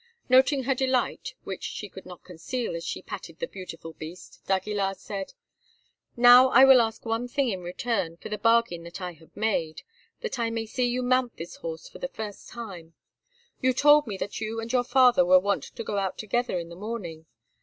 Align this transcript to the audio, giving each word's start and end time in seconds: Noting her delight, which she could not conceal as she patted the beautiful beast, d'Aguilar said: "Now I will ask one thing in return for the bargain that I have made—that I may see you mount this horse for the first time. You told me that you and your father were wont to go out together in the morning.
Noting 0.29 0.63
her 0.63 0.73
delight, 0.73 1.35
which 1.43 1.61
she 1.61 1.87
could 1.87 2.07
not 2.07 2.23
conceal 2.23 2.75
as 2.75 2.83
she 2.83 3.03
patted 3.03 3.37
the 3.37 3.45
beautiful 3.45 3.93
beast, 3.93 4.41
d'Aguilar 4.47 4.95
said: 4.95 5.33
"Now 6.17 6.49
I 6.49 6.65
will 6.65 6.81
ask 6.81 7.05
one 7.05 7.27
thing 7.27 7.49
in 7.49 7.61
return 7.61 8.17
for 8.17 8.27
the 8.29 8.39
bargain 8.39 8.81
that 8.85 8.99
I 8.99 9.13
have 9.13 9.37
made—that 9.37 10.39
I 10.39 10.49
may 10.49 10.65
see 10.65 10.87
you 10.87 11.03
mount 11.03 11.37
this 11.37 11.57
horse 11.57 11.87
for 11.87 11.99
the 11.99 12.07
first 12.07 12.49
time. 12.49 12.95
You 13.61 13.73
told 13.73 14.07
me 14.07 14.17
that 14.17 14.41
you 14.41 14.59
and 14.59 14.73
your 14.73 14.83
father 14.83 15.23
were 15.23 15.37
wont 15.37 15.65
to 15.65 15.83
go 15.83 15.99
out 15.99 16.17
together 16.17 16.57
in 16.57 16.69
the 16.69 16.75
morning. 16.75 17.27